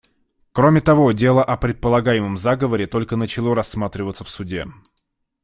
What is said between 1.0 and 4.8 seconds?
дело о предполагаемом заговоре только начало рассматриваться в Суде.